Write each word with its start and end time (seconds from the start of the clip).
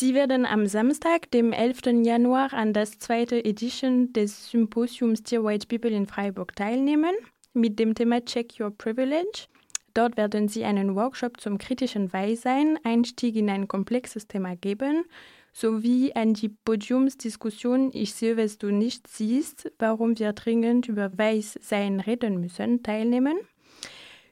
Sie 0.00 0.14
werden 0.14 0.46
am 0.46 0.64
Samstag, 0.64 1.30
dem 1.30 1.52
11. 1.52 2.04
Januar, 2.04 2.54
an 2.54 2.72
der 2.72 2.86
zweiten 2.86 3.44
Edition 3.44 4.14
des 4.14 4.50
Symposiums 4.50 5.22
Dear 5.24 5.44
White 5.44 5.66
People 5.66 5.90
in 5.90 6.06
Freiburg 6.06 6.56
teilnehmen, 6.56 7.14
mit 7.52 7.78
dem 7.78 7.94
Thema 7.94 8.24
Check 8.24 8.58
Your 8.58 8.70
Privilege. 8.70 9.44
Dort 9.92 10.16
werden 10.16 10.48
Sie 10.48 10.64
einen 10.64 10.94
Workshop 10.94 11.38
zum 11.38 11.58
kritischen 11.58 12.10
Weißsein, 12.10 12.78
Einstieg 12.82 13.36
in 13.36 13.50
ein 13.50 13.68
komplexes 13.68 14.26
Thema 14.26 14.56
geben, 14.56 15.04
sowie 15.52 16.14
an 16.14 16.32
die 16.32 16.48
Podiumsdiskussion 16.48 17.90
Ich 17.92 18.14
sehe, 18.14 18.38
was 18.38 18.56
du 18.56 18.70
nicht 18.70 19.06
siehst, 19.06 19.70
warum 19.78 20.18
wir 20.18 20.32
dringend 20.32 20.88
über 20.88 21.10
Weißsein 21.18 22.00
reden 22.00 22.40
müssen, 22.40 22.82
teilnehmen. 22.82 23.36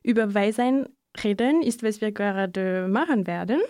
Über 0.02 0.32
Weißsein 0.32 0.88
reden 1.22 1.60
ist, 1.60 1.82
was 1.82 2.00
wir 2.00 2.12
gerade 2.12 2.88
machen 2.88 3.26
werden. 3.26 3.60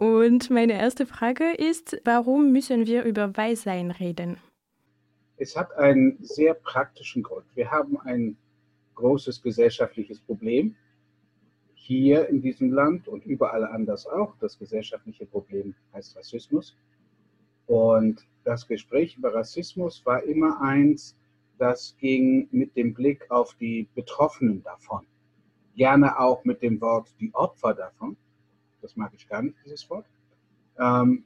Und 0.00 0.48
meine 0.48 0.80
erste 0.80 1.04
Frage 1.04 1.52
ist, 1.52 2.00
warum 2.06 2.52
müssen 2.52 2.86
wir 2.86 3.04
über 3.04 3.36
Weißsein 3.36 3.90
reden? 3.90 4.38
Es 5.36 5.54
hat 5.54 5.76
einen 5.76 6.16
sehr 6.22 6.54
praktischen 6.54 7.22
Grund. 7.22 7.44
Wir 7.54 7.70
haben 7.70 8.00
ein 8.00 8.38
großes 8.94 9.42
gesellschaftliches 9.42 10.18
Problem 10.20 10.74
hier 11.74 12.26
in 12.30 12.40
diesem 12.40 12.72
Land 12.72 13.08
und 13.08 13.26
überall 13.26 13.62
anders 13.62 14.06
auch. 14.06 14.34
Das 14.40 14.58
gesellschaftliche 14.58 15.26
Problem 15.26 15.74
heißt 15.92 16.16
Rassismus. 16.16 16.74
Und 17.66 18.26
das 18.44 18.66
Gespräch 18.66 19.18
über 19.18 19.34
Rassismus 19.34 20.00
war 20.06 20.22
immer 20.22 20.62
eins, 20.62 21.14
das 21.58 21.94
ging 22.00 22.48
mit 22.52 22.74
dem 22.74 22.94
Blick 22.94 23.30
auf 23.30 23.52
die 23.60 23.86
Betroffenen 23.94 24.62
davon. 24.62 25.06
Gerne 25.76 26.18
auch 26.18 26.42
mit 26.46 26.62
dem 26.62 26.80
Wort 26.80 27.14
die 27.20 27.34
Opfer 27.34 27.74
davon. 27.74 28.16
Das 28.82 28.96
mag 28.96 29.12
ich 29.14 29.28
gar 29.28 29.42
nicht, 29.42 29.56
dieses 29.64 29.88
Wort. 29.90 30.06
Ähm, 30.78 31.24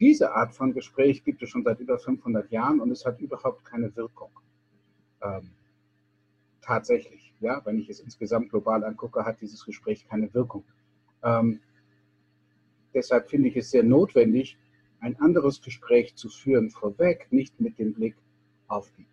diese 0.00 0.34
Art 0.34 0.52
von 0.52 0.72
Gespräch 0.74 1.22
gibt 1.22 1.42
es 1.42 1.50
schon 1.50 1.62
seit 1.62 1.78
über 1.78 1.98
500 1.98 2.50
Jahren 2.50 2.80
und 2.80 2.90
es 2.90 3.04
hat 3.06 3.20
überhaupt 3.20 3.64
keine 3.64 3.94
Wirkung. 3.94 4.30
Ähm, 5.22 5.50
tatsächlich. 6.60 7.32
Ja, 7.40 7.60
wenn 7.64 7.78
ich 7.78 7.88
es 7.88 8.00
insgesamt 8.00 8.50
global 8.50 8.84
angucke, 8.84 9.24
hat 9.24 9.40
dieses 9.40 9.64
Gespräch 9.64 10.06
keine 10.08 10.32
Wirkung. 10.34 10.64
Ähm, 11.22 11.60
deshalb 12.94 13.28
finde 13.30 13.48
ich 13.48 13.56
es 13.56 13.70
sehr 13.70 13.84
notwendig, 13.84 14.58
ein 15.00 15.20
anderes 15.20 15.62
Gespräch 15.62 16.14
zu 16.16 16.28
führen 16.28 16.70
vorweg, 16.70 17.28
nicht 17.30 17.60
mit 17.60 17.78
dem 17.78 17.92
Blick 17.92 18.16
auf 18.68 18.90
die 18.98 19.06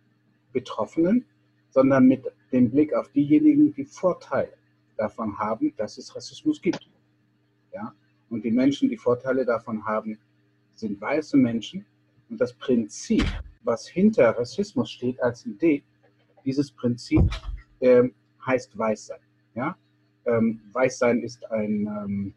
Betroffenen, 0.52 1.24
sondern 1.70 2.06
mit 2.06 2.24
dem 2.52 2.70
Blick 2.70 2.94
auf 2.94 3.08
diejenigen, 3.12 3.72
die 3.74 3.84
Vorteile 3.84 4.52
davon 4.96 5.38
haben, 5.38 5.72
dass 5.76 5.98
es 5.98 6.14
Rassismus 6.14 6.60
gibt. 6.60 6.89
Ja? 7.72 7.94
Und 8.28 8.44
die 8.44 8.50
Menschen, 8.50 8.88
die 8.88 8.96
Vorteile 8.96 9.44
davon 9.44 9.84
haben, 9.84 10.18
sind 10.74 11.00
weiße 11.00 11.36
Menschen. 11.36 11.84
Und 12.28 12.40
das 12.40 12.52
Prinzip, 12.54 13.24
was 13.62 13.86
hinter 13.86 14.30
Rassismus 14.30 14.90
steht 14.90 15.20
als 15.22 15.44
Idee, 15.46 15.82
dieses 16.44 16.70
Prinzip 16.70 17.28
ähm, 17.80 18.14
heißt 18.46 18.76
Weißsein. 18.76 19.20
Ja? 19.54 19.76
Ähm, 20.24 20.60
Weißsein 20.72 21.22
ist 21.22 21.44
ein, 21.50 21.86
ähm, 21.86 22.34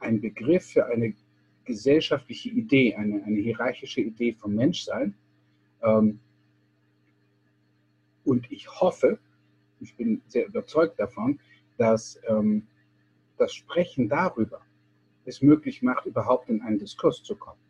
ein 0.00 0.20
Begriff 0.20 0.66
für 0.66 0.86
eine 0.86 1.14
gesellschaftliche 1.64 2.50
Idee, 2.50 2.94
eine, 2.94 3.22
eine 3.24 3.40
hierarchische 3.40 4.02
Idee 4.02 4.32
vom 4.34 4.54
Menschsein. 4.54 5.14
Ähm, 5.82 6.20
und 8.24 8.50
ich 8.50 8.68
hoffe, 8.80 9.18
ich 9.80 9.94
bin 9.96 10.22
sehr 10.28 10.46
überzeugt 10.46 10.98
davon, 10.98 11.38
dass 11.76 12.18
ähm, 12.28 12.66
das 13.38 13.54
Sprechen 13.54 14.08
darüber 14.08 14.60
es 15.24 15.42
möglich 15.42 15.82
macht, 15.82 16.06
überhaupt 16.06 16.48
in 16.48 16.62
einen 16.62 16.78
Diskurs 16.78 17.22
zu 17.22 17.36
kommen. 17.36 17.60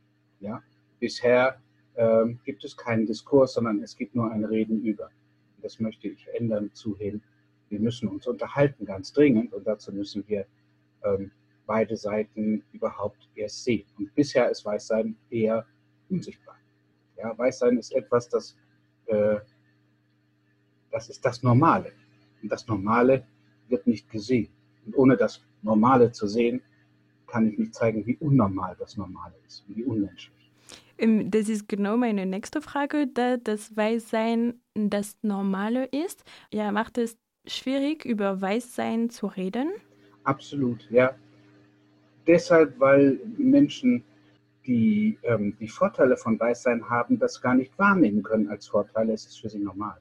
Ja? 0.41 0.63
Bisher 0.99 1.61
ähm, 1.95 2.41
gibt 2.45 2.65
es 2.65 2.77
keinen 2.77 3.07
Diskurs, 3.07 3.55
sondern 3.55 3.83
es 3.83 3.97
gibt 3.97 4.15
nur 4.15 4.31
ein 4.31 4.45
Reden 4.45 4.83
über 4.83 5.11
das 5.65 5.81
möchte 5.81 6.09
ich 6.09 6.29
ändern 6.35 6.71
zu 6.75 6.97
hin. 6.97 7.23
Wir 7.71 7.81
müssen 7.81 8.07
uns 8.09 8.27
unterhalten, 8.27 8.85
ganz 8.85 9.13
dringend, 9.13 9.53
und 9.55 9.67
dazu 9.67 9.93
müssen 9.93 10.23
wir 10.29 10.47
ähm, 11.03 11.33
beide 11.67 11.97
Seiten 11.97 12.63
überhaupt 12.73 13.29
erst 13.35 13.65
sehen. 13.65 13.87
Und 13.99 14.15
bisher 14.15 14.51
ist 14.51 14.65
Weißsein 14.65 15.17
eher 15.31 15.67
unsichtbar. 16.11 16.57
Ja, 17.17 17.37
Weißsein 17.37 17.79
ist 17.79 17.95
etwas, 17.95 18.29
das, 18.29 18.57
äh, 19.07 19.37
das 20.91 21.09
ist 21.09 21.25
das 21.25 21.43
Normale. 21.43 21.93
Und 22.43 22.53
das 22.53 22.69
Normale 22.69 23.27
wird 23.69 23.87
nicht 23.87 24.11
gesehen. 24.11 24.51
Und 24.85 24.97
ohne 24.99 25.17
das 25.17 25.41
Normale 25.65 26.13
zu 26.13 26.27
sehen, 26.27 26.63
kann 27.27 27.49
ich 27.49 27.59
nicht 27.59 27.75
zeigen, 27.75 28.07
wie 28.07 28.17
unnormal 28.19 28.77
das 28.79 28.97
Normale 28.97 29.35
ist, 29.47 29.65
wie 29.69 29.83
unmenschlich. 29.83 30.51
Ähm, 30.99 31.31
das 31.31 31.49
ist 31.49 31.69
genau 31.69 31.97
meine 31.97 32.27
nächste 32.27 32.61
Frage, 32.61 33.09
da 33.13 33.37
das 33.37 33.77
Weißsein 33.77 34.61
das 34.75 35.17
Normale 35.23 35.87
ist. 35.87 36.25
Ja, 36.53 36.71
macht 36.71 36.99
es 36.99 37.17
schwierig, 37.47 38.05
über 38.05 38.41
Weißsein 38.41 39.11
zu 39.11 39.27
reden? 39.27 39.73
Absolut, 40.25 40.89
ja. 40.91 41.15
Deshalb, 42.27 42.79
weil 42.81 43.21
Menschen, 43.37 44.05
die 44.67 45.19
ähm, 45.25 45.55
die 45.61 45.69
Vorteile 45.69 46.17
von 46.17 46.41
Weißsein 46.41 46.89
haben, 46.89 47.19
das 47.19 47.41
gar 47.41 47.55
nicht 47.55 47.79
wahrnehmen 47.79 48.23
können 48.23 48.49
als 48.49 48.67
Vorteile. 48.67 49.13
Es 49.13 49.27
ist 49.27 49.41
für 49.41 49.51
sie 49.51 49.59
normal. 49.59 49.99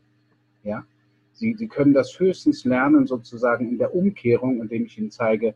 Ja? 0.63 0.85
Sie, 1.33 1.55
sie 1.55 1.67
können 1.67 1.94
das 1.94 2.17
höchstens 2.19 2.63
lernen, 2.63 3.07
sozusagen 3.07 3.67
in 3.67 3.77
der 3.77 3.94
Umkehrung, 3.94 4.61
indem 4.61 4.85
ich 4.85 4.97
ihnen 4.97 5.11
zeige, 5.11 5.55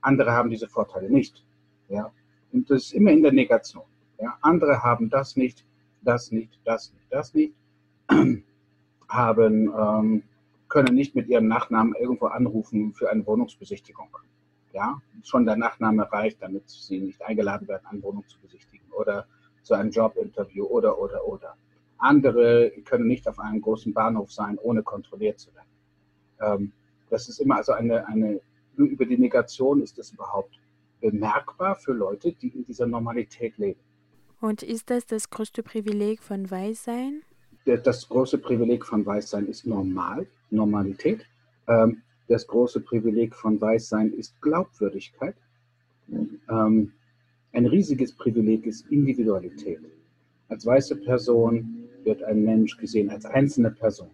andere 0.00 0.32
haben 0.32 0.50
diese 0.50 0.68
Vorteile 0.68 1.10
nicht. 1.10 1.44
Ja? 1.88 2.10
Und 2.52 2.70
das 2.70 2.84
ist 2.84 2.94
immer 2.94 3.12
in 3.12 3.22
der 3.22 3.32
Negation. 3.32 3.84
Ja, 4.20 4.38
andere 4.40 4.82
haben 4.82 5.10
das 5.10 5.36
nicht, 5.36 5.64
das 6.02 6.30
nicht, 6.30 6.60
das 6.64 6.92
nicht, 6.92 7.06
das 7.10 7.34
nicht, 7.34 7.54
haben, 9.08 9.72
ähm, 9.76 10.22
können 10.68 10.94
nicht 10.94 11.14
mit 11.14 11.28
ihrem 11.28 11.48
Nachnamen 11.48 11.94
irgendwo 11.94 12.26
anrufen 12.26 12.94
für 12.94 13.10
eine 13.10 13.26
Wohnungsbesichtigung. 13.26 14.16
Ja, 14.72 15.02
schon 15.22 15.44
der 15.44 15.56
Nachname 15.56 16.10
reicht, 16.10 16.40
damit 16.40 16.70
sie 16.70 17.00
nicht 17.00 17.20
eingeladen 17.20 17.68
werden, 17.68 17.84
eine 17.86 18.02
Wohnung 18.02 18.26
zu 18.26 18.40
besichtigen 18.40 18.90
oder 18.92 19.26
zu 19.62 19.74
einem 19.74 19.90
Jobinterview 19.90 20.64
oder, 20.64 20.98
oder, 20.98 21.26
oder. 21.26 21.56
Andere 22.02 22.72
können 22.84 23.06
nicht 23.06 23.28
auf 23.28 23.38
einem 23.38 23.60
großen 23.60 23.92
Bahnhof 23.92 24.32
sein, 24.32 24.58
ohne 24.58 24.82
kontrolliert 24.82 25.38
zu 25.38 25.54
werden. 25.54 25.68
Ähm, 26.40 26.72
das 27.10 27.28
ist 27.28 27.40
immer 27.40 27.56
also 27.56 27.72
eine, 27.72 28.06
eine, 28.08 28.40
nur 28.76 28.88
über 28.88 29.04
die 29.04 29.18
Negation 29.18 29.82
ist 29.82 29.98
es 29.98 30.12
überhaupt 30.12 30.58
bemerkbar 31.00 31.76
für 31.76 31.92
Leute, 31.92 32.32
die 32.32 32.48
in 32.48 32.64
dieser 32.64 32.86
Normalität 32.86 33.56
leben. 33.58 33.80
Und 34.40 34.62
ist 34.62 34.90
das 34.90 35.06
das 35.06 35.30
größte 35.30 35.62
Privileg 35.62 36.22
von 36.22 36.50
Weißsein? 36.50 37.22
Das 37.64 38.08
große 38.08 38.38
Privileg 38.38 38.84
von 38.84 39.06
Weißsein 39.06 39.46
ist 39.46 39.66
normal, 39.66 40.26
Normalität. 40.50 41.24
Ähm, 41.68 42.02
das 42.26 42.46
große 42.46 42.80
Privileg 42.80 43.34
von 43.36 43.60
Weißsein 43.60 44.12
ist 44.14 44.40
Glaubwürdigkeit. 44.40 45.36
Ähm, 46.10 46.92
ein 47.52 47.66
riesiges 47.66 48.12
Privileg 48.12 48.66
ist 48.66 48.90
Individualität. 48.90 49.80
Als 50.48 50.66
weiße 50.66 50.96
Person 50.96 51.81
wird 52.04 52.22
ein 52.22 52.42
Mensch 52.44 52.76
gesehen 52.76 53.10
als 53.10 53.24
einzelne 53.24 53.70
Person. 53.70 54.10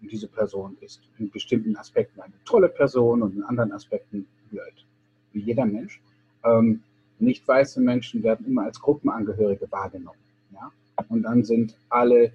Und 0.00 0.12
diese 0.12 0.28
Person 0.28 0.76
ist 0.80 1.00
in 1.18 1.30
bestimmten 1.30 1.76
Aspekten 1.76 2.20
eine 2.20 2.34
tolle 2.44 2.68
Person 2.68 3.22
und 3.22 3.36
in 3.36 3.42
anderen 3.42 3.72
Aspekten 3.72 4.26
blöd. 4.50 4.86
Wie 5.32 5.40
jeder 5.40 5.64
Mensch. 5.64 6.00
Ähm, 6.44 6.82
nicht 7.18 7.46
weiße 7.46 7.80
Menschen 7.80 8.22
werden 8.22 8.46
immer 8.46 8.64
als 8.64 8.80
Gruppenangehörige 8.80 9.70
wahrgenommen. 9.70 10.18
Ja? 10.52 10.70
Und 11.08 11.22
dann 11.22 11.44
sind 11.44 11.76
alle 11.88 12.32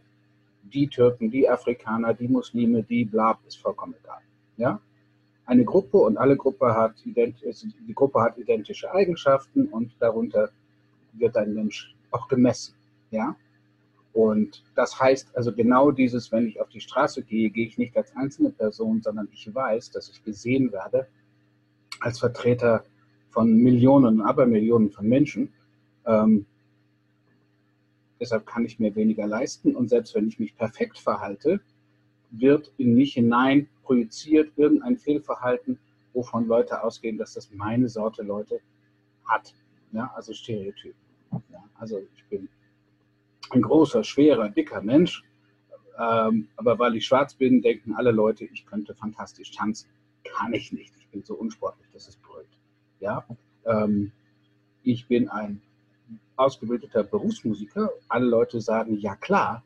die 0.64 0.88
Türken, 0.88 1.32
die 1.32 1.50
Afrikaner, 1.50 2.14
die 2.14 2.28
Muslime, 2.28 2.84
die 2.84 3.06
Blab, 3.06 3.40
ist 3.48 3.58
vollkommen 3.58 3.96
egal. 4.04 4.22
Ja? 4.58 4.82
Eine 5.46 5.66
Gruppe 5.66 5.98
und 5.98 6.18
alle 6.18 6.38
Gruppe 6.38 6.76
hat 6.76 6.94
die 7.04 7.94
Gruppe 7.94 8.22
hat 8.22 8.38
identische 8.38 8.92
Eigenschaften 8.92 9.66
und 9.68 9.92
darunter 10.00 10.50
wird 11.14 11.38
ein 11.38 11.54
Mensch 11.54 11.96
auch 12.12 12.28
gemessen. 12.28 12.76
Ja? 13.12 13.36
Und 14.20 14.64
das 14.76 15.00
heißt 15.00 15.38
also 15.38 15.54
genau 15.54 15.92
dieses, 15.92 16.30
wenn 16.34 16.46
ich 16.46 16.60
auf 16.60 16.68
die 16.68 16.82
Straße 16.82 17.24
gehe, 17.24 17.50
gehe 17.50 17.66
ich 17.66 17.78
nicht 17.78 17.96
als 17.96 18.14
einzelne 18.18 18.50
Person, 18.50 19.02
sondern 19.02 19.30
ich 19.32 19.56
weiß, 19.56 19.92
dass 19.92 20.10
ich 20.10 20.22
gesehen 20.26 20.74
werde 20.74 21.08
als 22.02 22.20
Vertreter 22.20 22.84
von 23.30 23.54
Millionen, 23.56 24.20
Abermillionen 24.20 24.92
von 24.92 25.08
Menschen. 25.08 25.54
Ähm, 26.06 26.46
deshalb 28.20 28.46
kann 28.46 28.66
ich 28.66 28.78
mir 28.78 28.94
weniger 28.94 29.26
leisten 29.26 29.74
und 29.74 29.88
selbst 29.88 30.14
wenn 30.16 30.28
ich 30.28 30.38
mich 30.38 30.54
perfekt 30.58 30.98
verhalte, 30.98 31.62
wird 32.30 32.74
in 32.76 32.96
mich 32.96 33.14
hinein 33.14 33.70
projiziert 33.84 34.52
irgendein 34.58 34.98
Fehlverhalten, 34.98 35.80
wovon 36.12 36.46
Leute 36.46 36.84
ausgehen, 36.84 37.18
dass 37.18 37.36
das 37.36 37.52
meine 37.52 37.88
Sorte 37.88 38.24
Leute 38.24 38.60
hat. 39.24 39.54
Ja, 39.94 40.12
also 40.14 40.34
Stereotyp. 40.34 40.96
Ja, 41.32 41.64
also 41.76 42.02
ich 42.18 42.26
bin 42.26 42.50
ein 43.52 43.62
großer, 43.62 44.04
schwerer, 44.04 44.50
dicker 44.50 44.82
Mensch, 44.82 45.24
ähm, 45.98 46.48
aber 46.56 46.80
weil 46.80 46.96
ich 46.96 47.06
schwarz 47.06 47.34
bin, 47.34 47.62
denken 47.62 47.94
alle 47.94 48.12
Leute, 48.12 48.46
ich 48.46 48.66
könnte 48.66 48.94
fantastisch 48.96 49.52
tanzen. 49.52 49.90
Kann 50.24 50.54
ich 50.54 50.72
nicht. 50.72 50.94
Ich 51.00 51.08
bin 51.10 51.24
so 51.24 51.36
unsportlich, 51.36 51.88
das 51.92 52.08
ist 52.08 52.22
blöd. 52.22 52.48
Ja? 53.00 53.26
ähm, 53.66 54.12
ich 54.84 55.08
bin 55.08 55.30
ein 55.30 55.62
ausgebildeter 56.36 57.04
Berufsmusiker. 57.04 57.92
Alle 58.08 58.26
Leute 58.26 58.62
sagen, 58.62 58.98
ja 58.98 59.16
klar, 59.16 59.64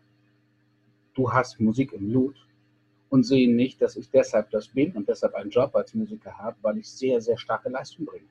du 1.14 1.32
hast 1.32 1.60
Musik 1.60 1.94
im 1.94 2.10
Blut 2.10 2.36
und 3.10 3.24
sehen 3.24 3.56
nicht, 3.56 3.82
dass 3.82 3.96
ich 3.96 4.10
deshalb 4.10 4.50
das 4.50 4.70
bin 4.70 4.92
und 4.94 5.08
deshalb 5.08 5.36
einen 5.36 5.52
Job 5.52 5.76
als 5.76 5.94
Musiker 5.94 6.38
habe, 6.38 6.58
weil 6.62 6.80
ich 6.80 6.90
sehr, 6.90 7.22
sehr 7.22 7.38
starke 7.38 7.70
Leistung 7.70 8.06
bringe 8.06 8.26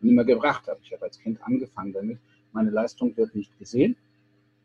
und 0.00 0.08
immer 0.08 0.24
gebracht 0.24 0.68
habe. 0.68 0.78
Ich 0.82 0.92
habe 0.92 1.02
als 1.02 1.18
Kind 1.18 1.42
angefangen 1.42 1.92
damit. 1.92 2.18
Meine 2.52 2.70
Leistung 2.70 3.16
wird 3.16 3.34
nicht 3.34 3.56
gesehen, 3.58 3.96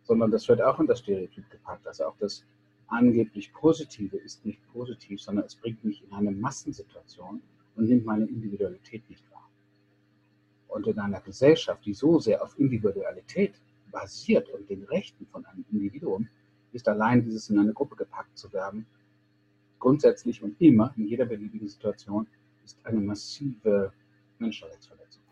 sondern 0.06 0.32
das 0.32 0.48
wird 0.48 0.62
auch 0.62 0.80
in 0.80 0.88
das 0.88 1.00
Stereotyp 1.00 1.50
gepackt. 1.50 1.86
Also 1.88 2.06
auch 2.06 2.18
das 2.18 2.46
angeblich 2.88 3.52
Positive 3.54 4.18
ist 4.18 4.46
nicht 4.46 4.60
positiv, 4.72 5.22
sondern 5.22 5.46
es 5.46 5.56
bringt 5.56 5.84
mich 5.84 6.04
in 6.04 6.14
eine 6.14 6.32
Massensituation 6.32 7.42
und 7.76 7.86
nimmt 7.90 8.06
meine 8.06 8.26
Individualität 8.26 9.10
nicht 9.10 9.30
wahr. 9.32 9.50
Und 10.68 10.88
in 10.88 11.00
einer 11.00 11.22
Gesellschaft, 11.22 11.86
die 11.86 11.94
so 11.94 12.20
sehr 12.20 12.44
auf 12.44 12.58
Individualität 12.60 13.60
basiert 13.92 14.50
und 14.50 14.70
den 14.70 14.84
Rechten 14.84 15.26
von 15.26 15.46
einem 15.46 15.66
Individuum, 15.72 16.28
ist 16.72 16.88
allein 16.88 17.24
dieses 17.24 17.50
in 17.50 17.58
eine 17.58 17.74
Gruppe 17.74 17.96
gepackt 17.96 18.38
zu 18.38 18.52
werden, 18.54 18.86
grundsätzlich 19.80 20.44
und 20.44 20.60
immer 20.60 20.94
in 20.98 21.08
jeder 21.08 21.26
beliebigen 21.26 21.68
Situation, 21.68 22.28
ist 22.64 22.78
eine 22.84 23.00
massive 23.00 23.94
Menschenrechtsverletzung. 24.40 25.24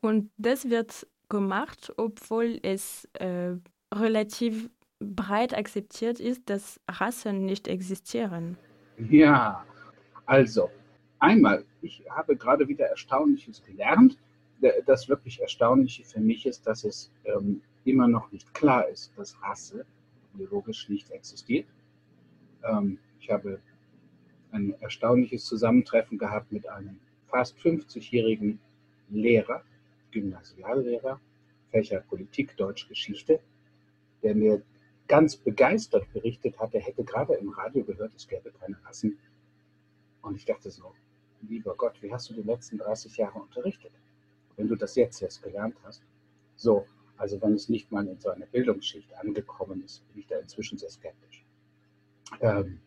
Und 0.00 0.30
das 0.36 0.68
wird 0.68 1.06
gemacht, 1.28 1.92
obwohl 1.96 2.60
es 2.62 3.06
äh, 3.14 3.56
relativ 3.94 4.70
breit 5.00 5.56
akzeptiert 5.56 6.20
ist, 6.20 6.48
dass 6.48 6.80
Rassen 6.88 7.44
nicht 7.44 7.68
existieren. 7.68 8.56
Ja, 9.10 9.64
also 10.24 10.70
einmal, 11.18 11.64
ich 11.82 12.02
habe 12.10 12.36
gerade 12.36 12.66
wieder 12.68 12.86
Erstaunliches 12.86 13.62
gelernt. 13.62 14.18
Das 14.86 15.08
wirklich 15.08 15.40
Erstaunliche 15.40 16.02
für 16.04 16.20
mich 16.20 16.46
ist, 16.46 16.66
dass 16.66 16.84
es 16.84 17.12
ähm, 17.24 17.60
immer 17.84 18.08
noch 18.08 18.32
nicht 18.32 18.54
klar 18.54 18.88
ist, 18.88 19.12
dass 19.16 19.40
Rasse 19.42 19.84
biologisch 20.32 20.88
nicht 20.88 21.10
existiert. 21.10 21.66
Ähm, 22.64 22.98
ich 23.20 23.30
habe 23.30 23.60
ein 24.52 24.74
erstaunliches 24.80 25.44
Zusammentreffen 25.44 26.16
gehabt 26.16 26.52
mit 26.52 26.68
einem 26.68 26.98
fast 27.28 27.56
50-jährigen 27.58 28.58
Lehrer, 29.10 29.62
Gymnasiallehrer, 30.10 31.20
Fächer 31.70 32.00
Politik, 32.00 32.56
Deutsch, 32.56 32.88
Geschichte, 32.88 33.40
der 34.26 34.34
mir 34.34 34.60
ganz 35.06 35.36
begeistert 35.36 36.12
berichtet 36.12 36.58
hat, 36.58 36.74
er 36.74 36.80
hätte 36.80 37.04
gerade 37.04 37.34
im 37.34 37.50
Radio 37.50 37.84
gehört, 37.84 38.12
es 38.16 38.26
gäbe 38.26 38.50
keine 38.50 38.76
Rassen. 38.84 39.16
Und 40.20 40.34
ich 40.34 40.44
dachte 40.44 40.68
so, 40.68 40.92
lieber 41.42 41.76
Gott, 41.76 42.02
wie 42.02 42.12
hast 42.12 42.28
du 42.28 42.34
die 42.34 42.42
letzten 42.42 42.78
30 42.78 43.16
Jahre 43.16 43.38
unterrichtet, 43.38 43.92
wenn 44.56 44.66
du 44.66 44.74
das 44.74 44.96
jetzt 44.96 45.22
erst 45.22 45.44
gelernt 45.44 45.76
hast? 45.84 46.02
So, 46.56 46.86
also 47.16 47.40
wenn 47.40 47.54
es 47.54 47.68
nicht 47.68 47.92
mal 47.92 48.08
in 48.08 48.18
so 48.18 48.30
einer 48.30 48.46
Bildungsschicht 48.46 49.14
angekommen 49.14 49.84
ist, 49.84 50.04
bin 50.08 50.18
ich 50.18 50.26
da 50.26 50.38
inzwischen 50.38 50.76
sehr 50.76 50.90
skeptisch. 50.90 51.44
Ähm, 52.40 52.80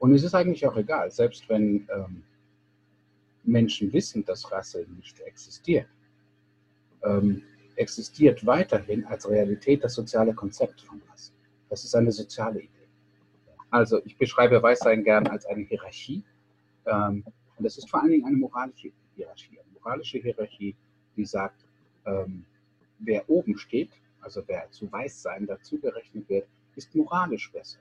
und 0.00 0.12
es 0.12 0.24
ist 0.24 0.34
eigentlich 0.34 0.66
auch 0.66 0.76
egal, 0.76 1.12
selbst 1.12 1.48
wenn 1.48 1.88
ähm, 1.94 2.24
Menschen 3.44 3.92
wissen, 3.92 4.24
dass 4.24 4.50
Rasse 4.50 4.84
nicht 4.96 5.20
existiert, 5.20 5.86
ähm, 7.04 7.44
existiert 7.82 8.46
weiterhin 8.46 9.04
als 9.04 9.28
Realität 9.28 9.84
das 9.84 9.94
soziale 9.94 10.34
Konzept 10.34 10.80
von 10.80 11.02
Rasse. 11.10 11.32
Das 11.68 11.84
ist 11.84 11.94
eine 11.94 12.12
soziale 12.12 12.60
Idee. 12.60 12.88
Also 13.70 14.00
ich 14.04 14.16
beschreibe 14.16 14.62
Weißsein 14.62 15.02
gern 15.04 15.26
als 15.26 15.46
eine 15.46 15.62
Hierarchie. 15.62 16.22
Ähm, 16.86 17.24
und 17.56 17.64
das 17.64 17.78
ist 17.78 17.90
vor 17.90 18.00
allen 18.00 18.12
Dingen 18.12 18.26
eine 18.26 18.36
moralische 18.36 18.90
Hierarchie. 19.16 19.58
Eine 19.58 19.72
moralische 19.80 20.18
Hierarchie, 20.18 20.76
die 21.16 21.24
sagt, 21.24 21.64
ähm, 22.06 22.44
wer 22.98 23.28
oben 23.28 23.58
steht, 23.58 23.90
also 24.20 24.42
wer 24.46 24.70
zu 24.70 24.90
Weißsein 24.90 25.46
dazugerechnet 25.46 26.28
wird, 26.28 26.46
ist 26.76 26.94
moralisch 26.94 27.50
besser. 27.52 27.80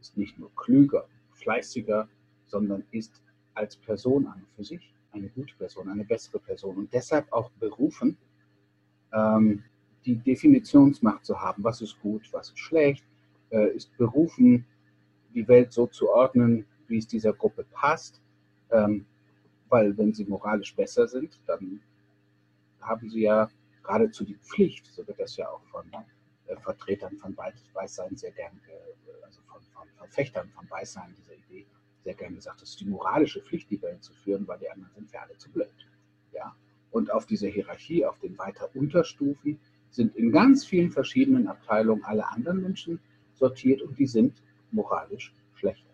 Ist 0.00 0.16
nicht 0.16 0.38
nur 0.38 0.50
klüger, 0.54 1.06
fleißiger, 1.34 2.08
sondern 2.46 2.84
ist 2.90 3.22
als 3.54 3.76
Person 3.76 4.26
an 4.26 4.40
und 4.40 4.50
für 4.56 4.64
sich 4.64 4.92
eine 5.12 5.28
gute 5.28 5.54
Person, 5.54 5.88
eine 5.88 6.04
bessere 6.04 6.38
Person 6.38 6.76
und 6.76 6.92
deshalb 6.92 7.32
auch 7.32 7.50
berufen, 7.52 8.16
ähm, 9.12 9.62
die 10.04 10.16
Definitionsmacht 10.16 11.24
zu 11.24 11.40
haben, 11.40 11.62
was 11.64 11.80
ist 11.80 12.00
gut, 12.00 12.32
was 12.32 12.50
ist 12.50 12.58
schlecht, 12.58 13.04
äh, 13.50 13.74
ist 13.74 13.96
berufen, 13.96 14.66
die 15.34 15.46
Welt 15.48 15.72
so 15.72 15.86
zu 15.86 16.08
ordnen, 16.10 16.64
wie 16.86 16.98
es 16.98 17.06
dieser 17.06 17.32
Gruppe 17.32 17.64
passt, 17.70 18.20
ähm, 18.70 19.06
weil 19.68 19.96
wenn 19.98 20.14
sie 20.14 20.24
moralisch 20.24 20.74
besser 20.74 21.06
sind, 21.06 21.38
dann 21.46 21.80
haben 22.80 23.10
sie 23.10 23.22
ja 23.22 23.50
geradezu 23.82 24.24
die 24.24 24.36
Pflicht, 24.36 24.86
so 24.86 25.06
wird 25.06 25.20
das 25.20 25.36
ja 25.36 25.48
auch 25.48 25.62
von 25.64 25.84
äh, 26.46 26.56
Vertretern 26.56 27.16
von 27.18 27.36
Weißsein 27.36 28.16
sehr 28.16 28.32
gern, 28.32 28.58
äh, 28.68 29.24
also 29.24 29.40
von, 29.42 29.60
von, 29.74 29.88
Verfechtern 29.96 30.50
von 30.50 30.68
Weißsein 30.70 31.14
dieser 31.16 31.34
Idee 31.34 31.66
sehr 32.04 32.14
gern 32.14 32.34
gesagt, 32.34 32.62
das 32.62 32.70
ist 32.70 32.80
die 32.80 32.86
moralische 32.86 33.42
Pflicht, 33.42 33.70
die 33.70 33.80
Welt 33.82 34.02
zu 34.02 34.12
führen, 34.12 34.46
weil 34.48 34.58
die 34.58 34.70
anderen 34.70 34.94
sind 34.94 35.10
für 35.10 35.20
alle 35.20 35.36
zu 35.36 35.50
blöd. 35.50 35.87
Und 36.98 37.12
auf 37.12 37.26
dieser 37.26 37.46
Hierarchie, 37.46 38.04
auf 38.04 38.18
den 38.18 38.36
weiter 38.38 38.68
Unterstufen, 38.74 39.60
sind 39.88 40.16
in 40.16 40.32
ganz 40.32 40.66
vielen 40.66 40.90
verschiedenen 40.90 41.46
Abteilungen 41.46 42.02
alle 42.02 42.28
anderen 42.28 42.60
Menschen 42.60 42.98
sortiert 43.34 43.82
und 43.82 43.96
die 43.96 44.08
sind 44.08 44.42
moralisch 44.72 45.32
schlechter. 45.54 45.92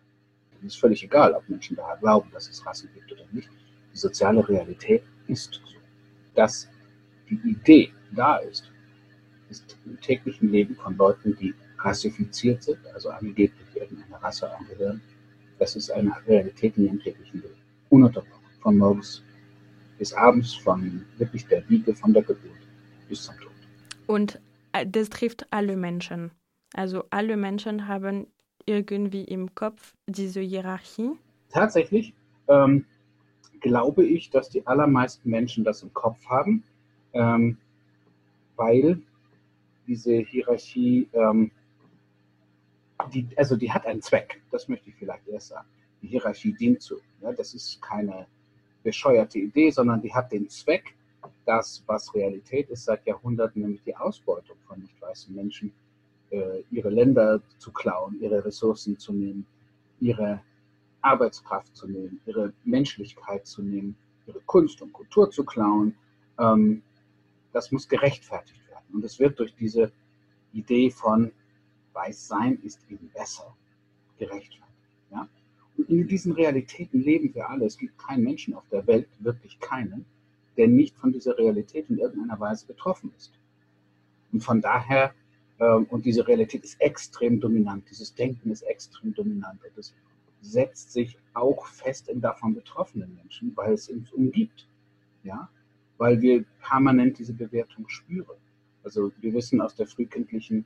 Es 0.57 0.73
ist 0.73 0.79
völlig 0.79 1.03
egal, 1.03 1.33
ob 1.33 1.47
Menschen 1.47 1.75
da 1.75 1.93
glauben, 2.01 2.31
dass 2.31 2.49
es 2.49 2.65
Rassen 2.65 2.89
gibt 2.95 3.11
oder 3.11 3.21
nicht. 3.31 3.51
Die 3.93 3.99
soziale 3.99 4.49
Realität 4.49 5.03
ist 5.27 5.61
so. 5.63 5.77
Dass 6.33 6.67
die 7.29 7.39
Idee 7.51 7.91
da 8.11 8.37
ist, 8.37 8.71
ist 9.51 9.77
im 9.85 10.01
täglichen 10.01 10.49
Leben 10.51 10.75
von 10.75 10.97
Leuten, 10.97 11.37
die 11.39 11.53
rassifiziert 11.77 12.63
sind, 12.63 12.79
also 12.95 13.11
angeblich 13.11 13.75
irgendeiner 13.75 14.23
Rasse 14.23 14.51
angehören, 14.57 15.01
das 15.59 15.75
ist 15.75 15.91
eine 15.91 16.15
Realität 16.25 16.75
in 16.77 16.85
ihrem 16.85 16.99
täglichen 16.99 17.43
Leben. 17.43 17.61
Ununterbrochen. 17.89 18.43
Von 18.59 18.77
morgens 18.79 19.21
bis 19.97 20.13
abends 20.13 20.53
von 20.53 21.05
wirklich 21.17 21.47
der 21.47 21.67
Wiege, 21.69 21.95
von 21.95 22.13
der 22.13 22.23
Geburt 22.23 22.51
bis 23.07 23.23
zum 23.23 23.35
Tod. 23.39 23.51
Und 24.07 24.39
äh, 24.73 24.85
das 24.85 25.09
trifft 25.09 25.47
alle 25.51 25.75
Menschen. 25.77 26.31
Also 26.73 27.05
alle 27.09 27.37
Menschen 27.37 27.87
haben 27.87 28.27
irgendwie 28.65 29.23
im 29.23 29.53
Kopf 29.55 29.93
diese 30.07 30.41
Hierarchie. 30.41 31.11
Tatsächlich 31.49 32.13
ähm, 32.47 32.85
glaube 33.61 34.05
ich, 34.05 34.29
dass 34.29 34.49
die 34.49 34.65
allermeisten 34.67 35.29
Menschen 35.29 35.63
das 35.63 35.83
im 35.83 35.93
Kopf 35.93 36.25
haben, 36.27 36.63
ähm, 37.13 37.57
weil 38.55 39.01
diese 39.87 40.17
Hierarchie, 40.17 41.07
ähm, 41.13 41.51
die, 43.13 43.27
also 43.37 43.55
die 43.55 43.71
hat 43.71 43.85
einen 43.85 44.01
Zweck, 44.01 44.41
das 44.51 44.67
möchte 44.67 44.89
ich 44.89 44.95
vielleicht 44.95 45.27
erst 45.27 45.49
sagen. 45.49 45.67
Die 46.01 46.07
Hierarchie 46.07 46.53
dient 46.53 46.81
zu. 46.81 46.99
Ja, 47.21 47.31
das 47.31 47.53
ist 47.53 47.81
keine 47.81 48.27
bescheuerte 48.85 49.39
Idee, 49.39 49.71
sondern 49.71 50.01
die 50.01 50.13
hat 50.13 50.31
den 50.31 50.47
Zweck, 50.47 50.95
das, 51.45 51.83
was 51.87 52.13
Realität 52.13 52.69
ist 52.69 52.85
seit 52.85 53.05
Jahrhunderten, 53.05 53.61
nämlich 53.63 53.83
die 53.83 53.95
Ausbeutung 53.95 54.57
von 54.67 54.79
nicht 54.79 54.99
weißen 55.01 55.35
Menschen, 55.35 55.73
äh, 56.29 56.61
ihre 56.71 56.89
Länder 56.89 57.41
zu 57.57 57.71
klauen, 57.71 58.19
ihre 58.21 58.45
Ressourcen 58.45 58.97
zu 58.97 59.11
nehmen, 59.11 59.45
ihre 59.99 60.41
Arbeitskraft 61.01 61.75
zu 61.75 61.87
nehmen, 61.87 62.21
ihre 62.25 62.53
Menschlichkeit 62.63 63.45
zu 63.45 63.61
nehmen, 63.61 63.97
ihre 64.27 64.39
Kunst 64.41 64.81
und 64.81 64.93
Kultur 64.93 65.29
zu 65.29 65.43
klauen. 65.43 65.95
Ähm, 66.39 66.83
das 67.51 67.71
muss 67.71 67.87
gerechtfertigt 67.87 68.61
werden. 68.69 68.85
Und 68.93 69.03
es 69.03 69.19
wird 69.19 69.39
durch 69.39 69.55
diese 69.55 69.91
Idee 70.53 70.91
von 70.91 71.31
Weißsein 71.93 72.59
ist 72.63 72.79
eben 72.89 73.09
besser 73.09 73.55
gerechtfertigt. 74.19 74.64
In 75.87 76.07
diesen 76.07 76.31
Realitäten 76.31 77.01
leben 77.01 77.33
wir 77.33 77.49
alle. 77.49 77.65
Es 77.65 77.77
gibt 77.77 77.97
keinen 77.97 78.23
Menschen 78.23 78.53
auf 78.53 78.67
der 78.71 78.85
Welt, 78.87 79.07
wirklich 79.19 79.59
keinen, 79.59 80.05
der 80.57 80.67
nicht 80.67 80.97
von 80.97 81.11
dieser 81.11 81.37
Realität 81.37 81.89
in 81.89 81.97
irgendeiner 81.97 82.39
Weise 82.39 82.65
betroffen 82.65 83.11
ist. 83.17 83.31
Und 84.31 84.41
von 84.41 84.61
daher, 84.61 85.13
äh, 85.59 85.65
und 85.65 86.05
diese 86.05 86.27
Realität 86.27 86.63
ist 86.63 86.79
extrem 86.81 87.39
dominant, 87.39 87.85
dieses 87.89 88.13
Denken 88.13 88.51
ist 88.51 88.63
extrem 88.63 89.13
dominant 89.13 89.59
und 89.63 89.77
es 89.77 89.93
setzt 90.41 90.91
sich 90.91 91.17
auch 91.33 91.65
fest 91.67 92.09
in 92.09 92.21
davon 92.21 92.53
betroffenen 92.53 93.15
Menschen, 93.15 93.51
weil 93.55 93.73
es 93.73 93.89
uns 93.89 94.11
umgibt. 94.11 94.67
Ja? 95.23 95.49
Weil 95.97 96.21
wir 96.21 96.45
permanent 96.61 97.19
diese 97.19 97.33
Bewertung 97.33 97.87
spüren. 97.89 98.37
Also 98.83 99.11
wir 99.21 99.33
wissen 99.33 99.61
aus 99.61 99.75
der 99.75 99.87
frühkindlichen 99.87 100.65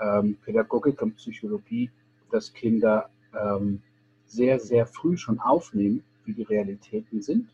ähm, 0.00 0.36
Pädagogik 0.44 1.02
und 1.02 1.16
Psychologie, 1.16 1.90
dass 2.30 2.52
Kinder 2.52 3.10
ähm, 3.38 3.82
sehr, 4.28 4.60
sehr 4.60 4.86
früh 4.86 5.16
schon 5.16 5.40
aufnehmen, 5.40 6.04
wie 6.24 6.34
die 6.34 6.42
Realitäten 6.42 7.20
sind 7.22 7.48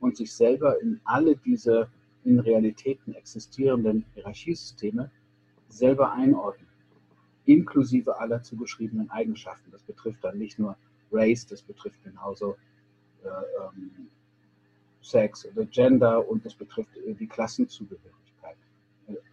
und 0.00 0.16
sich 0.16 0.32
selber 0.32 0.80
in 0.80 1.00
alle 1.04 1.36
diese 1.36 1.88
in 2.24 2.38
Realitäten 2.38 3.14
existierenden 3.14 4.04
Hierarchiesysteme 4.14 5.10
selber 5.68 6.12
einordnen, 6.12 6.68
inklusive 7.46 8.18
aller 8.18 8.42
zugeschriebenen 8.42 9.10
Eigenschaften. 9.10 9.70
Das 9.70 9.82
betrifft 9.82 10.22
dann 10.24 10.38
nicht 10.38 10.58
nur 10.58 10.76
Race, 11.10 11.46
das 11.46 11.62
betrifft 11.62 12.02
genauso 12.04 12.56
äh, 13.24 13.28
ähm, 13.28 14.08
Sex 15.00 15.46
oder 15.46 15.64
Gender 15.64 16.28
und 16.28 16.44
das 16.44 16.54
betrifft 16.54 16.90
die 16.96 17.26
Klassenzugehörigkeit. 17.26 18.56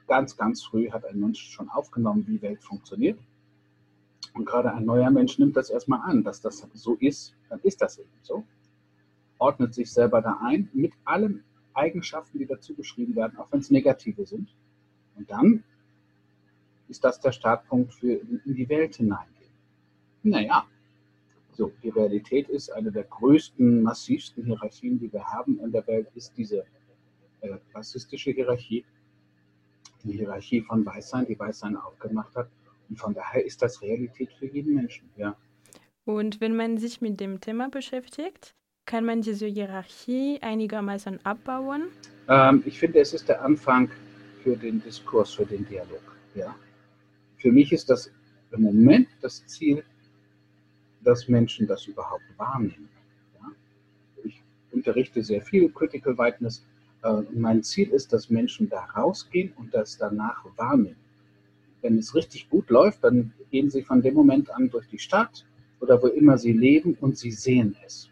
Ganz, 0.08 0.38
ganz 0.38 0.64
früh 0.64 0.90
hat 0.90 1.06
ein 1.06 1.20
Mensch 1.20 1.42
schon 1.52 1.70
aufgenommen, 1.70 2.26
wie 2.28 2.42
Welt 2.42 2.64
funktioniert. 2.64 3.20
Und 4.38 4.46
gerade 4.46 4.72
ein 4.72 4.86
neuer 4.86 5.10
Mensch 5.10 5.40
nimmt 5.40 5.58
das 5.58 5.72
erstmal 5.72 6.02
an, 6.08 6.24
dass 6.24 6.40
das 6.42 6.68
so 6.74 6.94
ist, 7.00 7.36
dann 7.50 7.60
ist 7.62 7.82
das 7.82 7.98
eben 7.98 8.10
so. 8.22 8.46
Ordnet 9.40 9.74
sich 9.74 9.92
selber 9.92 10.22
da 10.22 10.40
ein 10.44 10.70
mit 10.74 10.94
allen 11.06 11.44
Eigenschaften, 11.74 12.38
die 12.38 12.46
dazu 12.46 12.76
beschrieben 12.76 13.16
werden, 13.16 13.36
auch 13.40 13.52
wenn 13.52 13.62
es 13.62 13.72
negative 13.72 14.28
sind. 14.28 14.54
Und 15.16 15.32
dann 15.32 15.64
ist 16.88 17.04
das 17.04 17.20
der 17.20 17.32
Startpunkt 17.32 17.96
für 17.96 18.12
in 18.12 18.54
die 18.54 18.70
Welt 18.70 18.98
hineingehen. 18.98 19.52
Naja, 20.22 20.68
so, 21.54 21.72
die 21.82 21.90
Realität 21.90 22.48
ist, 22.48 22.72
eine 22.72 22.92
der 22.92 23.06
größten, 23.06 23.82
massivsten 23.82 24.46
Hierarchien, 24.46 25.00
die 25.00 25.12
wir 25.12 25.26
haben 25.26 25.60
in 25.60 25.72
der 25.72 25.88
Welt, 25.88 26.10
ist 26.14 26.38
diese 26.38 26.64
äh, 27.42 27.58
rassistische 27.74 28.30
Hierarchie, 28.30 28.86
die 30.04 30.12
Hierarchie 30.14 30.62
von 30.62 30.86
Weißsein, 30.86 31.26
die 31.26 31.40
Weißsein 31.40 31.76
aufgemacht 31.76 32.36
hat. 32.36 32.50
Und 32.90 32.98
von 32.98 33.14
daher 33.14 33.46
ist 33.46 33.62
das 33.62 33.82
Realität 33.82 34.30
für 34.40 34.46
jeden 34.46 34.76
Menschen, 34.76 35.10
ja. 35.18 35.36
Und 36.06 36.40
wenn 36.40 36.56
man 36.56 36.78
sich 36.78 37.02
mit 37.02 37.20
dem 37.20 37.42
Thema 37.42 37.70
beschäftigt, 37.70 38.56
kann 38.86 39.04
man 39.04 39.22
diese 39.22 39.46
Hierarchie 39.46 40.40
einigermaßen 40.42 41.20
abbauen? 41.26 41.90
Ähm, 42.30 42.64
ich 42.66 42.80
finde, 42.80 43.00
es 43.00 43.14
ist 43.14 43.28
der 43.28 43.44
Anfang 43.44 43.92
für 44.42 44.56
den 44.56 44.82
Diskurs, 44.82 45.34
für 45.34 45.46
den 45.46 45.68
Dialog. 45.68 46.16
Ja. 46.34 46.56
Für 47.38 47.52
mich 47.52 47.74
ist 47.74 47.90
das 47.90 48.10
im 48.52 48.62
Moment 48.62 49.10
das 49.22 49.46
Ziel, 49.48 49.84
dass 51.02 51.28
Menschen 51.28 51.68
das 51.68 51.86
überhaupt 51.86 52.24
wahrnehmen. 52.38 52.88
Ja. 53.36 53.52
Ich 54.24 54.42
unterrichte 54.72 55.22
sehr 55.22 55.42
viel 55.42 55.70
Critical 55.70 56.18
Whiteness. 56.18 56.66
Äh, 57.04 57.24
mein 57.34 57.62
Ziel 57.64 57.90
ist, 57.90 58.14
dass 58.14 58.30
Menschen 58.30 58.70
da 58.70 58.86
rausgehen 58.96 59.52
und 59.58 59.74
das 59.74 59.98
danach 59.98 60.46
wahrnehmen. 60.56 60.96
Wenn 61.82 61.98
es 61.98 62.16
richtig 62.16 62.50
gut 62.50 62.70
läuft, 62.70 63.04
dann 63.04 63.34
gehen 63.52 63.70
sie 63.70 63.84
von 63.84 64.02
dem 64.02 64.14
Moment 64.14 64.50
an 64.52 64.70
durch 64.70 64.88
die 64.88 65.00
Stadt 65.00 65.46
oder 65.80 66.02
wo 66.02 66.08
immer 66.08 66.38
sie 66.38 66.54
leben 66.54 66.98
und 67.00 67.18
sie 67.18 67.32
sehen 67.32 67.76
es. 67.86 68.10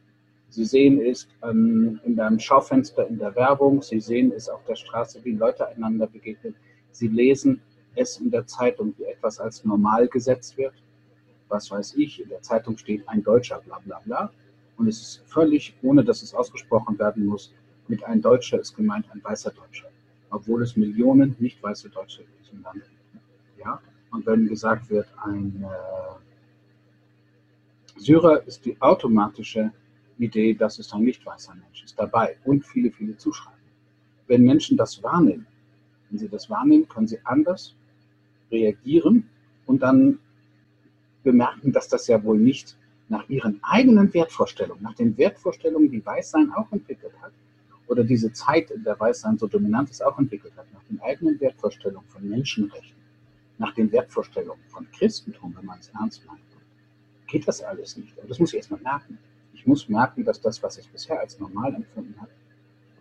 Sie 0.50 0.64
sehen 0.64 1.02
es 1.02 1.28
ähm, 1.44 2.00
in 2.06 2.18
einem 2.18 2.40
Schaufenster 2.40 3.06
in 3.08 3.18
der 3.20 3.36
Werbung, 3.36 3.82
Sie 3.82 4.00
sehen 4.00 4.32
es 4.32 4.48
auf 4.48 4.64
der 4.64 4.76
Straße, 4.76 5.20
wie 5.26 5.34
Leute 5.34 5.68
einander 5.68 6.08
begegnen. 6.08 6.56
Sie 6.92 7.10
lesen 7.10 7.60
es 7.96 8.18
in 8.22 8.32
der 8.32 8.48
Zeitung, 8.48 8.94
wie 8.98 9.04
etwas 9.04 9.40
als 9.40 9.66
normal 9.66 10.08
gesetzt 10.08 10.58
wird. 10.58 10.74
Was 11.50 11.72
weiß 11.72 11.96
ich, 11.98 12.22
in 12.22 12.30
der 12.30 12.42
Zeitung 12.42 12.78
steht 12.78 13.08
ein 13.10 13.22
Deutscher, 13.22 13.60
bla 13.66 13.80
bla 13.80 14.00
bla. 14.06 14.32
Und 14.78 14.88
es 14.88 15.02
ist 15.02 15.24
völlig, 15.26 15.76
ohne 15.82 16.06
dass 16.06 16.22
es 16.22 16.34
ausgesprochen 16.34 16.98
werden 17.00 17.26
muss, 17.26 17.54
mit 17.90 18.04
ein 18.06 18.22
Deutscher 18.22 18.58
ist 18.58 18.76
gemeint 18.76 19.06
ein 19.12 19.22
weißer 19.24 19.52
Deutscher. 19.52 19.90
Obwohl 20.30 20.64
es 20.64 20.78
Millionen 20.78 21.36
nicht 21.40 21.62
weiße 21.62 21.90
Deutsche 21.90 22.24
in 22.52 22.62
Land 22.64 22.76
gibt. 22.76 22.95
Ja? 23.66 23.82
Und 24.12 24.26
wenn 24.26 24.48
gesagt 24.48 24.90
wird, 24.90 25.08
ein 25.24 25.64
äh, 25.64 25.68
Syrer 28.00 28.44
ist 28.46 28.66
die 28.66 28.80
automatische 28.82 29.72
Idee, 30.18 30.54
das 30.54 30.80
ist 30.80 30.94
ein 30.94 31.04
nicht 31.04 31.26
weißer 31.26 31.56
Mensch, 31.56 31.84
ist 31.84 32.00
dabei 32.00 32.38
und 32.46 32.66
viele, 32.66 32.92
viele 32.92 33.18
Zuschreiben. 33.18 33.60
Wenn 34.28 34.44
Menschen 34.44 34.78
das 34.78 35.04
wahrnehmen, 35.04 35.46
wenn 36.10 36.20
sie 36.20 36.30
das 36.30 36.50
wahrnehmen, 36.50 36.88
können 36.88 37.08
sie 37.08 37.20
anders 37.26 37.76
reagieren 38.52 39.30
und 39.66 39.82
dann 39.82 40.20
bemerken, 41.24 41.74
dass 41.74 41.90
das 41.90 42.08
ja 42.08 42.24
wohl 42.24 42.38
nicht 42.38 42.78
nach 43.10 43.28
ihren 43.30 43.60
eigenen 43.64 44.14
Wertvorstellungen, 44.14 44.82
nach 44.84 44.96
den 44.96 45.18
Wertvorstellungen, 45.18 45.92
die 45.92 46.06
Weißsein 46.06 46.52
auch 46.54 46.72
entwickelt 46.72 47.14
hat, 47.22 47.32
oder 47.88 48.04
diese 48.04 48.32
Zeit, 48.32 48.72
in 48.72 48.84
der 48.84 49.00
Weißsein 49.00 49.38
so 49.38 49.48
dominant 49.48 49.90
ist, 49.90 50.04
auch 50.04 50.18
entwickelt 50.18 50.54
hat, 50.58 50.66
nach 50.74 50.84
den 50.90 51.00
eigenen 51.02 51.40
Wertvorstellungen 51.40 52.08
von 52.10 52.28
Menschenrechten, 52.28 52.95
nach 53.58 53.74
den 53.74 53.92
Wertvorstellungen 53.92 54.64
von 54.68 54.88
Christentum, 54.92 55.56
wenn 55.58 55.66
man 55.66 55.80
es 55.80 55.90
ernst 55.90 56.26
meint, 56.26 56.42
geht 57.28 57.48
das 57.48 57.62
alles 57.62 57.98
nicht. 57.98 58.18
Und 58.18 58.30
das 58.30 58.40
muss 58.40 58.54
ich 58.54 58.58
erstmal 58.58 58.82
merken. 58.82 59.18
Ich 59.54 59.66
muss 59.66 59.90
merken, 59.90 60.24
dass 60.24 60.40
das, 60.42 60.62
was 60.62 60.78
ich 60.78 60.90
bisher 60.90 61.20
als 61.20 61.40
normal 61.40 61.74
empfunden 61.74 62.16
habe, 62.20 62.32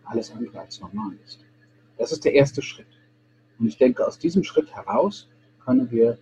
alles 0.05 0.31
andere 0.31 0.59
als 0.59 0.79
normal 0.79 1.11
ist. 1.23 1.43
Das 1.97 2.11
ist 2.11 2.25
der 2.25 2.33
erste 2.33 2.61
Schritt. 2.61 2.87
Und 3.59 3.67
ich 3.67 3.77
denke, 3.77 4.05
aus 4.05 4.19
diesem 4.19 4.43
Schritt 4.43 4.73
heraus 4.73 5.27
können 5.63 5.89
wir 5.91 6.17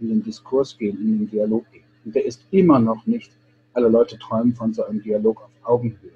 in 0.00 0.08
den 0.08 0.22
Diskurs 0.22 0.76
gehen, 0.76 0.96
in 0.98 1.18
den 1.18 1.30
Dialog 1.30 1.70
gehen. 1.72 1.84
Und 2.04 2.14
der 2.14 2.24
ist 2.24 2.42
immer 2.50 2.78
noch 2.78 3.06
nicht, 3.06 3.32
alle 3.74 3.88
Leute 3.88 4.18
träumen 4.18 4.54
von 4.54 4.72
so 4.72 4.84
einem 4.84 5.02
Dialog 5.02 5.42
auf 5.42 5.50
Augenhöhe. 5.62 6.12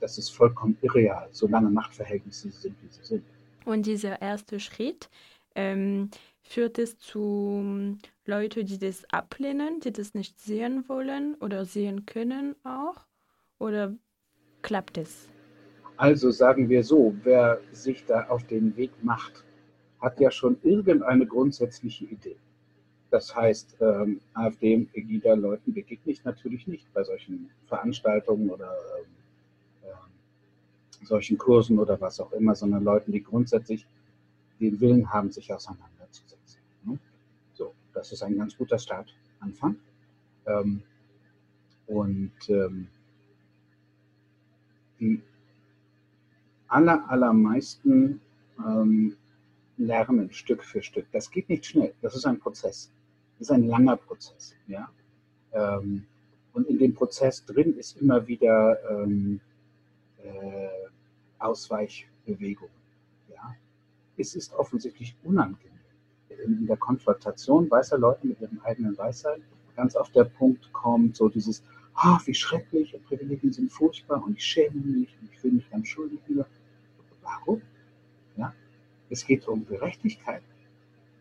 Das 0.00 0.18
ist 0.18 0.30
vollkommen 0.30 0.76
irreal, 0.82 1.28
solange 1.30 1.70
Machtverhältnisse 1.70 2.50
sind, 2.50 2.76
wie 2.82 2.88
sie 2.88 3.04
sind. 3.04 3.24
Und 3.64 3.86
dieser 3.86 4.20
erste 4.20 4.58
Schritt, 4.58 5.08
ähm, 5.54 6.10
führt 6.42 6.78
es 6.78 6.98
zu 6.98 7.96
Leuten, 8.26 8.66
die 8.66 8.78
das 8.78 9.04
ablehnen, 9.10 9.80
die 9.80 9.92
das 9.92 10.14
nicht 10.14 10.40
sehen 10.40 10.88
wollen 10.88 11.34
oder 11.36 11.64
sehen 11.64 12.06
können 12.06 12.56
auch? 12.64 13.06
Oder 13.58 13.94
klappt 14.62 14.98
es? 14.98 15.28
Also 15.96 16.30
sagen 16.30 16.68
wir 16.68 16.82
so, 16.82 17.14
wer 17.22 17.60
sich 17.70 18.04
da 18.06 18.26
auf 18.28 18.44
den 18.46 18.76
Weg 18.76 18.90
macht, 19.02 19.44
hat 20.00 20.18
ja 20.18 20.30
schon 20.30 20.56
irgendeine 20.62 21.26
grundsätzliche 21.26 22.06
Idee. 22.06 22.36
Das 23.10 23.36
heißt, 23.36 23.76
ähm, 23.80 24.20
AfD-Egida-Leuten 24.34 25.74
begegne 25.74 26.12
ich 26.12 26.24
natürlich 26.24 26.66
nicht 26.66 26.92
bei 26.94 27.04
solchen 27.04 27.50
Veranstaltungen 27.66 28.48
oder 28.50 28.74
ähm, 28.98 29.90
äh, 31.02 31.04
solchen 31.04 31.36
Kursen 31.36 31.78
oder 31.78 32.00
was 32.00 32.18
auch 32.20 32.32
immer, 32.32 32.54
sondern 32.54 32.84
Leuten, 32.84 33.12
die 33.12 33.22
grundsätzlich 33.22 33.86
den 34.60 34.80
Willen 34.80 35.12
haben, 35.12 35.30
sich 35.30 35.52
auseinanderzusetzen. 35.52 36.01
Das 38.02 38.10
ist 38.10 38.22
ein 38.24 38.36
ganz 38.36 38.56
guter 38.56 38.80
Startanfang. 38.80 39.76
Ähm, 40.46 40.82
und 41.86 42.32
ähm, 42.48 42.88
die 44.98 45.22
aller, 46.66 47.08
allermeisten 47.08 48.20
ähm, 48.58 49.16
lernen 49.76 50.32
Stück 50.32 50.64
für 50.64 50.82
Stück. 50.82 51.06
Das 51.12 51.30
geht 51.30 51.48
nicht 51.48 51.64
schnell. 51.64 51.94
Das 52.02 52.16
ist 52.16 52.26
ein 52.26 52.40
Prozess. 52.40 52.90
Das 53.38 53.48
ist 53.48 53.52
ein 53.52 53.68
langer 53.68 53.96
Prozess. 53.96 54.56
Ja? 54.66 54.90
Ähm, 55.52 56.04
und 56.54 56.66
in 56.66 56.78
dem 56.78 56.94
Prozess 56.94 57.44
drin 57.44 57.78
ist 57.78 58.00
immer 58.00 58.26
wieder 58.26 58.78
ähm, 58.90 59.40
äh, 60.24 60.68
Ausweichbewegung 61.38 62.68
es 64.16 64.34
ist 64.34 64.52
offensichtlich 64.54 65.14
unangenehm. 65.22 65.71
In 66.44 66.66
der 66.66 66.76
Konfrontation 66.76 67.70
weißer 67.70 67.98
Leute 67.98 68.26
mit 68.26 68.40
ihrem 68.40 68.60
eigenen 68.62 68.96
Weisheit 68.96 69.40
ganz 69.76 69.96
auf 69.96 70.10
der 70.10 70.24
Punkt 70.24 70.72
kommt, 70.72 71.16
so 71.16 71.28
dieses, 71.28 71.62
ah, 71.94 72.18
wie 72.24 72.34
schrecklich, 72.34 72.94
Privilegien 73.06 73.52
sind 73.52 73.72
furchtbar 73.72 74.22
und 74.24 74.36
ich 74.36 74.44
schäme 74.44 74.80
mich 74.80 75.16
und 75.20 75.30
ich 75.32 75.38
fühle 75.38 75.54
mich 75.54 75.70
ganz 75.70 75.88
schuldig. 75.88 76.18
Warum? 77.22 77.62
Ja? 78.36 78.52
Es 79.08 79.24
geht 79.24 79.46
um 79.48 79.66
Gerechtigkeit, 79.66 80.42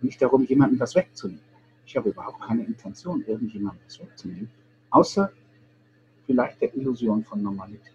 nicht 0.01 0.21
darum, 0.21 0.45
jemandem 0.45 0.79
das 0.79 0.95
wegzunehmen. 0.95 1.43
Ich 1.85 1.95
habe 1.95 2.09
überhaupt 2.09 2.41
keine 2.41 2.65
Intention, 2.65 3.23
irgendjemandem 3.25 3.81
das 3.85 3.99
wegzunehmen, 3.99 4.49
außer 4.89 5.31
vielleicht 6.25 6.61
der 6.61 6.75
Illusion 6.75 7.23
von 7.23 7.41
Normalität 7.41 7.93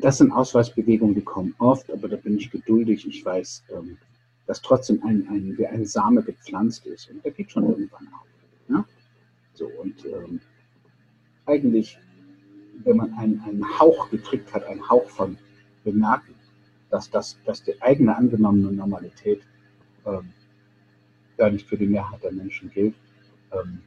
das 0.00 0.18
sind 0.18 0.32
Ausweisbewegungen, 0.32 1.14
die 1.14 1.22
kommen 1.22 1.54
oft, 1.58 1.90
aber 1.90 2.08
da 2.08 2.16
bin 2.16 2.36
ich 2.36 2.50
geduldig. 2.50 3.06
Ich 3.06 3.24
weiß, 3.24 3.64
ähm, 3.70 3.98
dass 4.50 4.60
trotzdem 4.62 5.00
ein, 5.04 5.28
ein, 5.28 5.56
wie 5.56 5.66
ein 5.66 5.86
Same 5.86 6.24
gepflanzt 6.24 6.84
ist 6.84 7.08
und 7.08 7.24
der 7.24 7.30
geht 7.30 7.52
schon 7.52 7.68
irgendwann 7.68 8.08
auf. 8.08 8.26
Ja? 8.68 8.84
So, 9.54 9.66
und 9.80 10.04
ähm, 10.04 10.40
eigentlich, 11.46 11.96
wenn 12.82 12.96
man 12.96 13.14
einen, 13.14 13.40
einen 13.42 13.78
Hauch 13.78 14.10
gekriegt 14.10 14.52
hat, 14.52 14.64
einen 14.64 14.88
Hauch 14.90 15.08
von 15.08 15.38
Bemerken, 15.84 16.34
dass, 16.90 17.08
das, 17.08 17.38
dass 17.44 17.62
die 17.62 17.80
eigene 17.80 18.16
angenommene 18.16 18.72
Normalität 18.72 19.42
ähm, 20.04 20.32
gar 21.36 21.50
nicht 21.50 21.68
für 21.68 21.76
die 21.76 21.86
Mehrheit 21.86 22.24
der 22.24 22.32
Menschen 22.32 22.70
gilt, 22.70 22.96
ähm, 23.52 23.82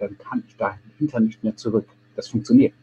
dann 0.00 0.18
kann 0.18 0.42
ich 0.48 0.56
dahinter 0.56 1.20
nicht 1.20 1.44
mehr 1.44 1.54
zurück. 1.54 1.86
Das 2.16 2.26
funktioniert 2.26 2.74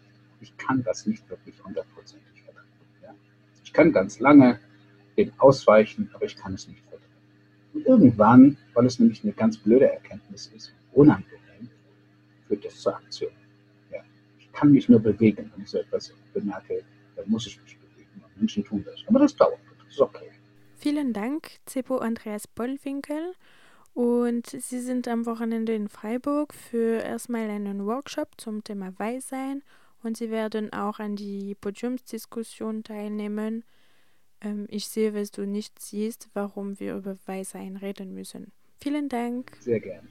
ich 0.41 0.56
kann 0.58 0.84
das 0.84 1.06
nicht 1.06 1.29
wirklich 1.29 1.63
hundertprozentig 1.63 2.41
vertreten. 2.44 2.67
Ja. 3.03 3.13
Ich 3.63 3.74
kann 3.74 3.91
ganz 3.91 4.20
lange 4.20 4.60
dem 5.17 5.31
ausweichen, 5.38 6.09
aber 6.13 6.25
ich 6.25 6.36
kann 6.36 6.53
es 6.53 6.67
nicht 6.67 6.81
vertreten. 6.81 7.03
Und 7.74 7.86
irgendwann, 7.86 8.57
weil 8.74 8.86
es 8.86 9.00
nämlich 9.00 9.24
eine 9.24 9.33
ganz 9.33 9.57
blöde 9.57 9.91
Erkenntnis 9.91 10.47
ist, 10.55 10.74
unangenehm, 10.93 11.69
führt 12.47 12.65
das 12.65 12.79
zur 12.79 12.95
Aktion. 12.95 13.31
Ja. 13.91 14.00
Ich 14.39 14.51
kann 14.53 14.71
mich 14.71 14.88
nur 14.89 15.00
bewegen, 15.00 15.51
wenn 15.53 15.63
ich 15.63 15.69
so 15.69 15.79
etwas 15.79 16.13
bemerke, 16.33 16.83
dann 17.15 17.29
muss 17.29 17.47
ich 17.47 17.62
mich 17.62 17.77
bewegen. 17.77 18.24
Und 18.24 18.38
Menschen 18.38 18.63
tun 18.63 18.83
das. 18.86 19.03
Aber 19.07 19.19
das 19.19 19.36
dauert. 19.36 19.59
Das 19.83 19.93
ist 19.93 20.01
okay. 20.01 20.29
Vielen 20.75 21.13
Dank, 21.13 21.50
Zippo 21.65 21.97
Andreas 21.97 22.47
Bollwinkel. 22.47 23.33
Und 23.93 24.45
Sie 24.45 24.79
sind 24.79 25.07
am 25.07 25.25
Wochenende 25.25 25.74
in 25.74 25.89
Freiburg 25.89 26.53
für 26.53 27.01
erstmal 27.01 27.50
einen 27.50 27.88
Workshop 27.88 28.29
zum 28.38 28.63
Thema 28.63 28.93
Weissein 29.00 29.63
und 30.03 30.17
Sie 30.17 30.29
werden 30.29 30.71
auch 30.71 31.00
an 31.00 31.15
die 31.15 31.55
Podiumsdiskussion 31.55 32.83
teilnehmen. 32.83 33.65
Ähm, 34.41 34.65
ich 34.70 34.88
sehe, 34.88 35.13
was 35.13 35.32
du 35.32 35.46
nicht 35.46 35.79
siehst, 35.79 36.29
warum 36.34 36.79
wir 36.79 36.96
über 36.96 37.17
Weißsein 37.25 37.77
reden 37.77 38.13
müssen. 38.13 38.51
Vielen 38.79 39.10
Dank. 39.10 39.58
Sehr 39.60 39.79
gerne. 39.79 40.08